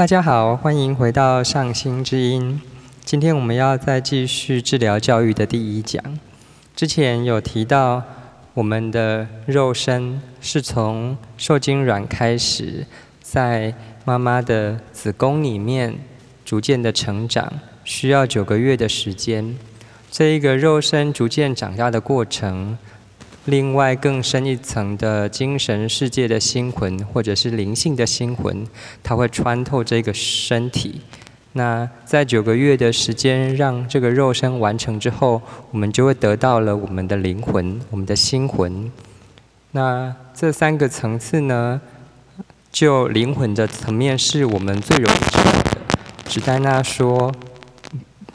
[0.00, 2.58] 大家好，欢迎回到上心之音。
[3.04, 6.02] 今天我们要再继续治疗教育的第一讲。
[6.74, 8.02] 之前有提到，
[8.54, 12.86] 我们的肉身是从受精卵开始，
[13.20, 13.74] 在
[14.06, 15.98] 妈妈的子宫里面
[16.46, 17.52] 逐渐的成长，
[17.84, 19.54] 需要九个月的时间。
[20.10, 22.78] 这一个肉身逐渐长大的过程。
[23.46, 28.66] 另外，更深一层的精神世界的心魂，或者是灵性的心魂，
[29.02, 31.00] 它会穿透这个身体。
[31.54, 35.40] 那在九个月的时间，让这个肉身完成之后，
[35.70, 38.92] 我们就会得到了我们的灵魂，我们的心魂。
[39.72, 41.80] 那这三个层次呢，
[42.70, 45.78] 就灵魂的层面是我们最容易知道的。
[46.28, 47.32] 史丹娜说，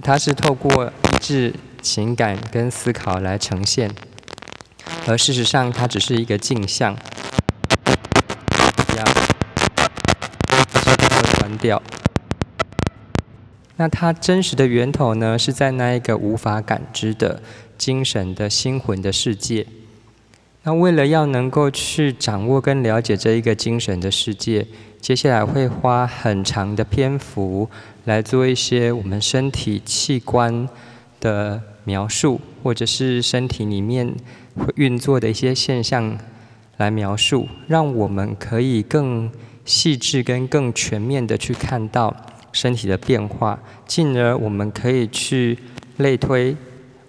[0.00, 3.90] 它是透过意志、情感跟思考来呈现。
[5.06, 6.96] 而事实上，它只是一个镜像，
[8.96, 9.04] 要
[11.40, 11.82] 关掉。
[13.76, 17.42] 那它真实的源头呢，是在那一个无法感知的
[17.76, 19.66] 精神的心魂的世界。
[20.62, 24.68] 那为了要能够去掌握跟了解这一个精神的世界，
[25.00, 27.68] 接下来会花很长的篇幅
[28.04, 30.68] 来做一些我们身体器官
[31.18, 34.14] 的描述，或者是身体里面。
[34.76, 36.18] 运作的一些现象
[36.76, 39.30] 来描述，让我们可以更
[39.64, 42.14] 细致跟更全面的去看到
[42.52, 45.58] 身体的变化，进而我们可以去
[45.98, 46.56] 类推，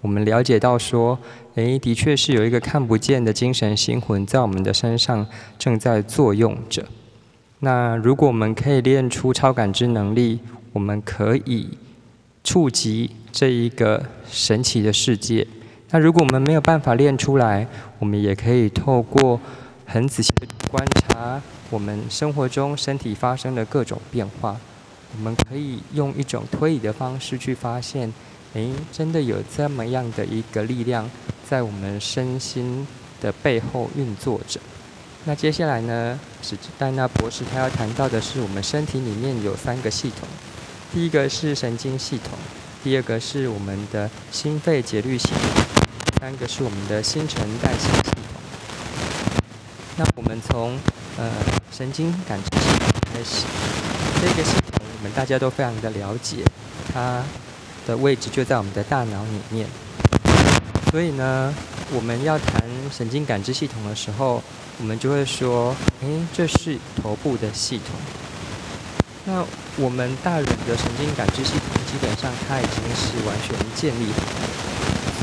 [0.00, 1.18] 我们了解到说，
[1.54, 5.26] 诶，的确是有一个看不见的精神心魂在我们的身上
[5.58, 6.86] 正在作用着。
[7.60, 10.38] 那如果我们可以练出超感知能力，
[10.72, 11.70] 我们可以
[12.42, 15.46] 触及这一个神奇的世界。
[15.94, 17.64] 那如果我们没有办法练出来，
[18.00, 19.40] 我们也可以透过
[19.86, 24.56] 很仔细的观察我们生活中身体发生的各种变化，
[25.16, 28.12] 我们可以用一种推理的方式去发现，
[28.54, 31.08] 诶，真的有这么样的一个力量
[31.48, 32.84] 在我们身心
[33.20, 34.58] 的背后运作着。
[35.26, 40.28] 那接下来呢，史丹纳博士他要谈到的是我们身体里面有三个系统，
[40.92, 42.36] 第一个是神经系统，
[42.82, 45.53] 第二个是我们的心肺节律系统。
[46.24, 48.22] 三个是我们的新陈代谢系统。
[49.98, 50.74] 那我们从
[51.18, 51.30] 呃
[51.70, 53.44] 神经感知系统开始，
[54.22, 56.36] 这个系统我们大家都非常的了解，
[56.90, 57.22] 它
[57.86, 59.68] 的位置就在我们的大脑里面。
[60.90, 61.54] 所以呢，
[61.92, 64.42] 我们要谈神经感知系统的时候，
[64.78, 67.94] 我们就会说，哎，这是头部的系统。
[69.26, 69.44] 那
[69.76, 74.63] 我们大人的神经感知系统，基本上它已经是完全建立好。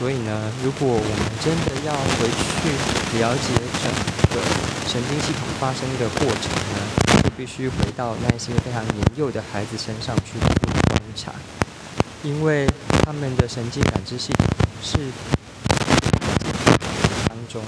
[0.01, 3.53] 所以呢，如果我们真的要回去了解
[3.83, 3.93] 整
[4.33, 4.41] 个
[4.89, 11.31] 神经系统发生的过程呢，就必须回到那些非常年幼的孩子身上去观察，
[12.23, 12.67] 因为
[13.05, 14.47] 他们的神经感知系统
[14.81, 14.97] 是
[17.29, 17.61] 当中，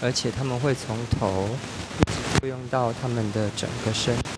[0.00, 1.46] 而且他们会从头
[1.98, 4.30] 一直作用到他们的整个身体。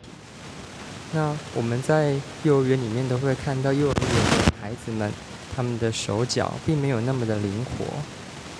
[1.12, 4.10] 那我们在幼儿园里面都会看到幼儿园
[4.44, 5.08] 的孩子们。
[5.54, 7.84] 他们的手脚并没有那么的灵活，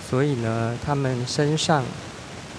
[0.08, 1.82] 所以呢，他们身上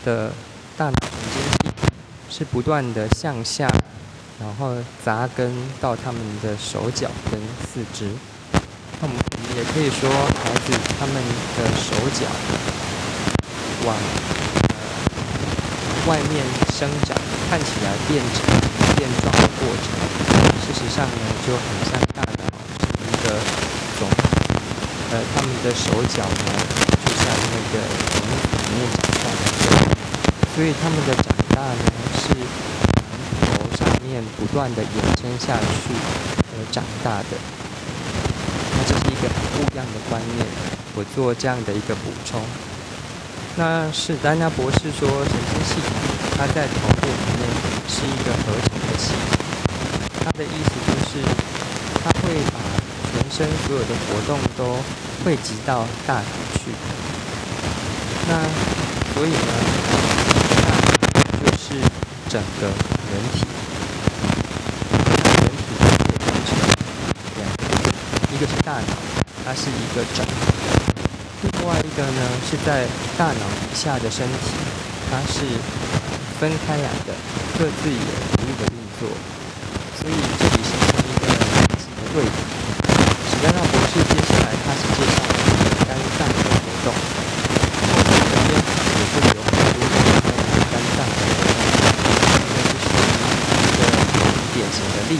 [0.04, 0.32] 的
[0.76, 3.70] 大脑神经系是不断的向下，
[4.40, 8.10] 然后扎根到他们的手脚跟四肢。
[9.00, 9.18] 那我们
[9.56, 11.16] 也可以说，孩子他们
[11.56, 12.26] 的手脚
[13.86, 13.96] 往
[14.70, 14.82] 呃
[16.08, 16.44] 外面
[16.74, 17.16] 生长，
[17.50, 18.42] 看起来变成
[18.98, 19.86] 变壮的过程，
[20.66, 22.44] 事实上呢，就很像大脑
[23.12, 23.63] 一个。
[25.14, 26.50] 呃，他们的手脚呢，
[27.06, 27.78] 就像那个
[28.10, 29.46] 从里面长大的，
[30.56, 31.86] 所以他们的长大呢，
[32.18, 34.90] 是从头上面不断的延
[35.22, 35.94] 伸下去
[36.50, 37.38] 而长大的。
[38.74, 40.48] 那这是一个很不一样的观念，
[40.96, 42.42] 我做这样的一个补充。
[43.56, 45.94] 那是丹纳博士说，神经系统
[46.36, 47.46] 它在头部里面
[47.88, 49.38] 是一个合成的系统，
[50.26, 51.22] 他的意思就是，
[52.02, 52.58] 他会把
[53.14, 54.82] 全身所有的活动都
[55.24, 56.22] 汇集到大脑
[56.60, 56.70] 去，
[58.28, 58.44] 那
[59.14, 59.38] 所以呢，
[60.60, 60.68] 大
[61.40, 61.80] 就是
[62.28, 63.48] 整个人体，
[65.40, 66.52] 人体可以分成
[67.38, 67.64] 两个，
[68.36, 68.92] 一个是大脑，
[69.46, 70.32] 它是一个整体；
[71.44, 72.20] 另外一个呢
[72.52, 72.86] 是在
[73.18, 74.52] 大脑以下的身体，
[75.10, 75.48] 它是
[76.38, 77.16] 分开来的，
[77.58, 77.96] 各自有
[78.36, 79.08] 独立的运作，
[80.02, 81.40] 所以这里形成一个两
[81.80, 82.30] 极的对比。
[83.46, 85.20] 那让博士接下来，他是介绍
[85.84, 86.88] 肝脏的活动。
[86.96, 90.00] 这边也会有很多的
[90.72, 91.84] 肝脏的活动，
[92.48, 92.88] 那就是
[93.60, 93.84] 一个
[94.54, 95.14] 典型的例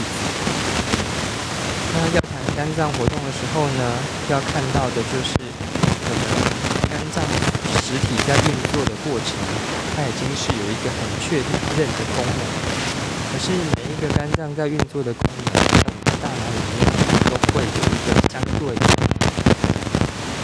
[1.92, 3.82] 那要谈肝脏活动的时候呢，
[4.30, 6.22] 要看到的就是可能
[6.90, 7.22] 肝脏
[7.82, 9.30] 实体在运作的过程，
[9.94, 12.42] 它已经是有一个很确认的功能。
[13.30, 16.82] 可是每一个肝脏在运作的功能，在我们大脑里面
[17.30, 18.82] 都会有一个相对的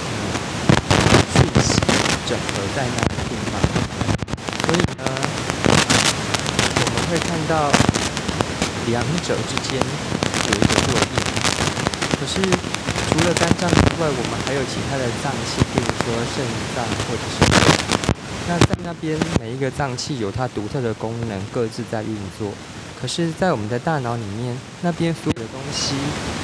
[0.07, 0.09] 嗯
[1.35, 1.35] 息
[2.29, 3.53] 整合在那个地方。
[4.67, 5.03] 所以呢，
[6.79, 7.73] 我们会看到
[8.87, 9.83] 两者之间
[10.47, 11.30] 有一个作用。
[12.21, 16.45] 可是除了肝脏之外，我们还有其他的脏器，比如说肾
[16.77, 17.41] 脏或者是。
[18.47, 22.53] 那在那边每一个脏器有它独特的功能，各自在运作。
[23.01, 25.97] 可是，在我们的大脑里面，那边所有的东西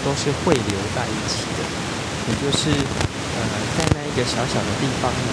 [0.03, 1.61] 都是汇流在一起的，
[2.25, 3.39] 也就是呃，
[3.77, 5.31] 在那一个小小的地方呢，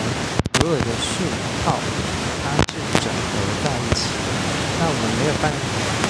[0.60, 1.24] 所有的讯
[1.64, 1.80] 号
[2.44, 3.32] 它是整合
[3.64, 4.28] 在一起的。
[4.82, 5.56] 那我们没有办法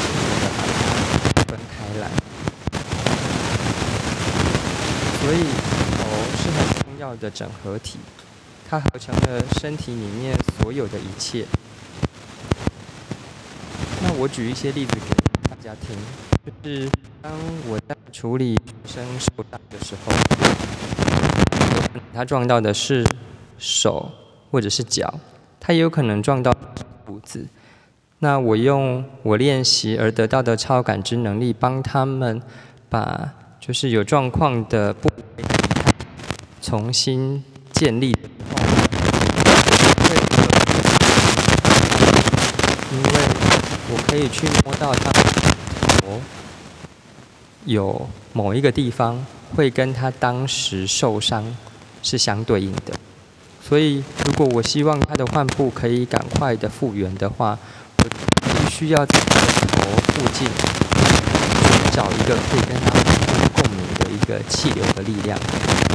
[0.02, 2.10] 清楚的把它分开来。
[5.24, 5.40] 所以，
[5.96, 6.04] 头
[6.36, 8.00] 是很重要的整合体，
[8.70, 11.46] 它合成了身体里面所有的一切。
[14.02, 15.14] 那我举一些例子给
[15.50, 15.98] 大家听，
[16.46, 16.90] 就是
[17.22, 17.30] 当
[17.68, 20.14] 我在处理学生受伤的时候，
[22.14, 23.04] 他撞到的是
[23.58, 24.10] 手
[24.50, 25.20] 或者是脚，
[25.60, 26.54] 他也有可能撞到
[27.06, 27.46] 骨子。
[28.20, 32.42] 那我用我练习而得到的超感知能力，帮他们
[32.88, 33.34] 把。
[33.66, 34.94] 就是有状况的
[36.66, 37.44] 重新
[37.74, 38.20] 建立的
[38.50, 38.64] 话，
[40.08, 40.16] 会
[42.90, 43.10] 因为
[43.92, 45.12] 我可以去摸到他
[46.00, 46.22] 头
[47.66, 51.44] 有某一个地方会跟他当时受伤
[52.02, 52.94] 是相对应的，
[53.62, 57.60] 所以如果我希望他的患部可以赶快的复原的话，
[57.98, 59.84] 我必须要在他的头
[60.14, 60.48] 附近
[61.92, 63.03] 找一个可以跟他。
[64.50, 65.38] 气流的力量，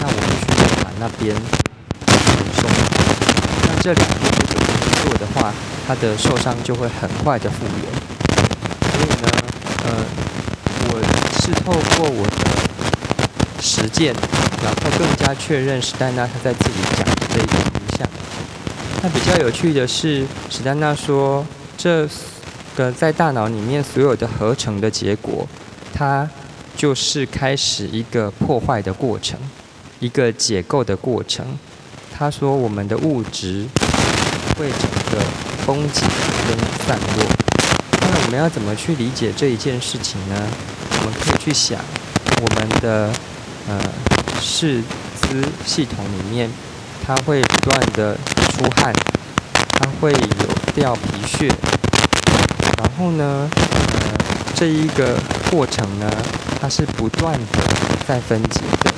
[0.00, 1.34] 那我们需要把那边
[2.56, 2.70] 松。
[3.62, 4.64] 那这两边如果
[5.02, 5.52] 做的话，
[5.86, 7.84] 它的受伤就会很快的复原。
[8.90, 9.28] 所以呢，
[9.84, 9.88] 呃，
[10.90, 11.00] 我
[11.40, 14.14] 是透过我的实践，
[14.62, 18.08] 然后更加确认史丹娜他在自己讲的这一个图像。
[19.02, 21.46] 那比较有趣的是，史丹娜说，
[21.76, 22.08] 这
[22.76, 25.46] 个在大脑里面所有的合成的结果，
[25.94, 26.28] 它。
[26.78, 29.36] 就是开始一个破坏的过程，
[29.98, 31.44] 一个解构的过程。
[32.16, 33.66] 他说，我们的物质
[34.56, 35.20] 会整个
[35.66, 36.02] 崩解
[36.46, 37.26] 跟散落。
[38.00, 40.36] 那我们要怎么去理解这一件事情呢？
[41.00, 41.80] 我们可以去想，
[42.40, 43.12] 我们的
[43.68, 43.80] 呃
[44.40, 44.80] 视
[45.20, 46.48] 姿系统里面，
[47.04, 48.16] 它会不断的
[48.52, 48.94] 出汗，
[49.80, 51.48] 它会有掉皮屑，
[52.78, 54.14] 然后呢，呃，
[54.54, 55.18] 这一个
[55.50, 56.08] 过程呢？
[56.60, 57.58] 它是不断的
[58.06, 58.90] 在分解的，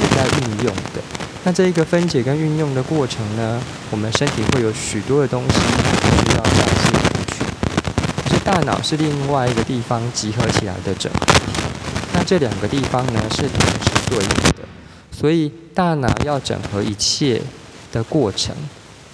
[0.00, 1.00] 也在运用的。
[1.44, 3.60] 那这一个分解跟运用的过程呢，
[3.90, 8.34] 我们身体会有许多的东西需要代谢出去。
[8.34, 11.18] 是大脑是另外一个地方集合起来的整体。
[12.12, 14.68] 那这两个地方呢是同时对应的，
[15.10, 17.40] 所以大脑要整合一切
[17.92, 18.54] 的过程，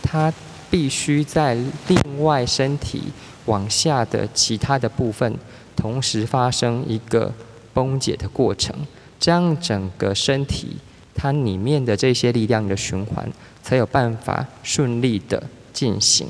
[0.03, 0.33] 它
[0.71, 1.57] 必须在
[1.87, 3.05] 另外身体
[3.45, 5.37] 往下的其他的部分
[5.77, 7.33] 同时发生一个。
[7.75, 8.75] 崩解的过程，
[9.19, 10.79] 这样整个身体
[11.15, 13.31] 它里面的这些力量的循环
[13.63, 16.29] 才有办法顺利的进行。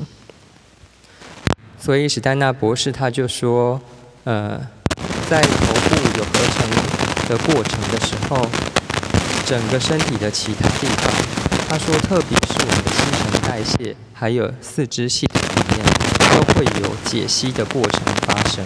[1.79, 3.81] 所以史丹纳博士他就说，
[4.25, 4.61] 呃，
[5.29, 6.71] 在头部有合成
[7.29, 8.49] 的过程的时候，
[9.45, 11.13] 整个身体的其他地方，
[11.69, 15.85] 他说，特别是我们的新陈代谢还有四肢系统里面，
[16.31, 18.65] 都会有解析的过程发生。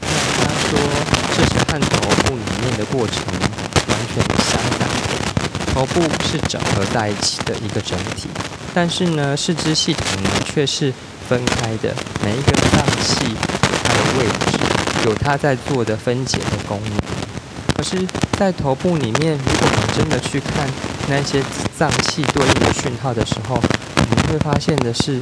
[0.00, 1.21] 那他说。
[1.42, 3.16] 这是和头部里面的过程
[3.88, 4.88] 完全相反，
[5.74, 8.28] 头部是整合在一起的一个整体，
[8.72, 10.92] 但是呢，四肢系统呢却是
[11.28, 11.92] 分开的，
[12.24, 13.36] 每一个脏器有
[13.82, 14.58] 它的位置，
[15.06, 16.92] 有它在做的分解的功能。
[17.76, 18.06] 可是，
[18.38, 20.68] 在头部里面，如果我们真的去看
[21.08, 21.42] 那些
[21.76, 23.56] 脏器对应的讯号的时候，
[23.96, 25.20] 我们会发现的是，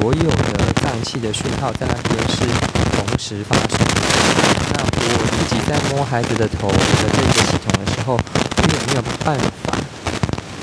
[0.00, 2.46] 所有的脏器的讯号在那边是
[2.94, 3.76] 同时发生。
[4.72, 9.76] 那我自己在摸孩子的头的这个系统的时候，我有没有办法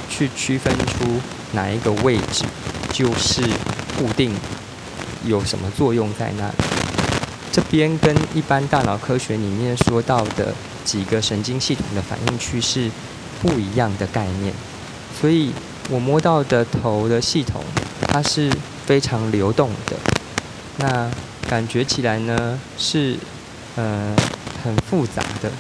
[0.10, 1.20] 去区分出
[1.52, 2.46] 哪一个位置
[2.94, 3.42] 就是
[4.00, 4.34] 固定
[5.26, 6.54] 有什么作用在那里？
[7.52, 10.54] 这边跟一般大脑科学里面说到的
[10.86, 12.90] 几个神经系统的反应区是
[13.42, 14.54] 不一样的概念，
[15.20, 15.52] 所以
[15.90, 17.62] 我摸到的头的系统，
[18.08, 18.50] 它是
[18.86, 19.98] 非常流动的。
[20.78, 21.12] 那
[21.50, 23.18] 感觉起来呢是。
[23.76, 24.16] 呃
[24.64, 25.52] 很复杂的。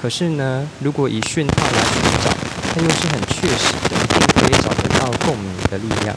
[0.00, 2.30] 可是呢，如果以讯号来寻找，
[2.72, 3.96] 它又是很确实的，
[4.40, 6.16] 可以找得到共鸣的力量。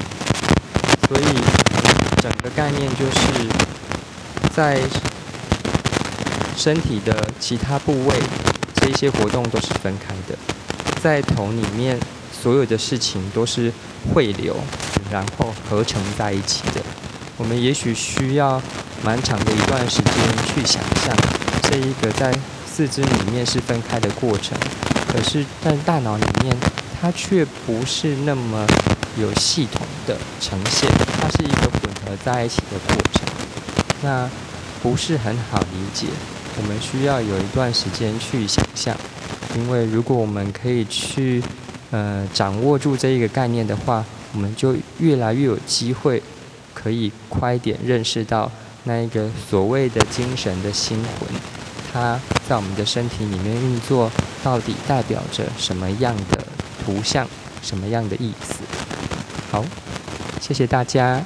[1.10, 1.26] 所以
[2.22, 3.48] 整个概念就是
[4.56, 4.80] 在
[6.56, 8.16] 身体的其他部位，
[8.76, 10.38] 这些活动都是分开的，
[11.04, 12.00] 在头里面
[12.32, 13.72] 所有的事情都是
[14.14, 14.56] 汇流，
[15.12, 16.82] 然后合成在一起的。
[17.38, 18.62] 我们也许需要
[19.04, 20.14] 蛮长的一段时间
[20.48, 21.16] 去想象
[21.64, 22.32] 这一个在
[22.66, 24.58] 四肢里面是分开的过程，
[25.12, 26.56] 可是在大脑里面，
[27.02, 28.66] 它却不是那么
[29.18, 30.90] 有系统的呈现，
[31.20, 33.24] 它是一个混合在一起的过程，
[34.02, 34.30] 那
[34.82, 36.08] 不是很好理解。
[36.58, 38.96] 我们需要有一段时间去想象，
[39.56, 41.42] 因为如果我们可以去
[41.92, 46.22] 呃掌握住这一个概念的话，我们就越来越有机会。
[46.74, 48.50] 可以快点认识到
[48.86, 51.30] 那一个所谓的精神的心魂，
[51.92, 54.10] 它在我们的身体里面运作，
[54.42, 56.40] 到底代表着什么样的
[56.84, 57.28] 图像，
[57.62, 58.56] 什么样的意思？
[59.52, 59.64] 好，
[60.40, 61.22] 谢谢大家。